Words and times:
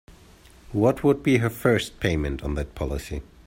What 0.71 1.03
would 1.03 1.21
be 1.21 1.37
her 1.37 1.49
first 1.51 1.99
payment 1.99 2.41
on 2.41 2.55
that 2.55 2.73
policy? 2.73 3.21